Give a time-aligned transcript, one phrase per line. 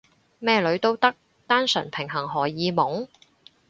[0.39, 1.13] 咩女都得？
[1.45, 3.07] 單純平衡荷爾蒙？